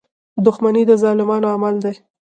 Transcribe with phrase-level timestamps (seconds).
[0.45, 1.95] •دښمني د ظالمانو عمل دی.